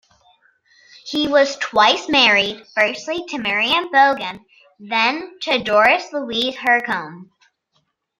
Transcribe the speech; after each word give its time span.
He 1.05 1.27
was 1.27 1.57
twice 1.57 2.09
married, 2.09 2.65
firstly 2.73 3.23
to 3.27 3.37
Miriam 3.37 3.89
Bogen 3.89 4.39
and 4.39 4.41
then 4.91 5.33
to 5.41 5.59
Doris 5.59 6.11
Louise 6.11 6.55
Hurcomb. 6.55 7.29